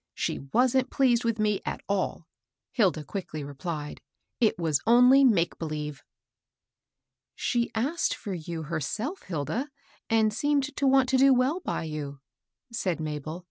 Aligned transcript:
"She 0.14 0.40
wasn't 0.52 0.90
pleased 0.90 1.24
with 1.24 1.38
me 1.38 1.60
at 1.64 1.82
all," 1.88 2.26
Hilda 2.72 3.04
quickly 3.04 3.44
replied;" 3.44 4.00
it 4.40 4.58
was 4.58 4.80
only 4.88 5.22
make 5.22 5.56
believe." 5.56 5.98
^^ 5.98 6.00
She 7.36 7.70
asked 7.76 8.12
for 8.12 8.34
you 8.34 8.64
herself, 8.64 9.22
Hilda, 9.22 9.68
and 10.10 10.34
seemed 10.34 10.74
to 10.76 10.86
want 10.88 11.08
to 11.10 11.16
do 11.16 11.32
well 11.32 11.60
by 11.60 11.84
you," 11.84 12.18
said 12.72 12.98
Mabel. 12.98 13.46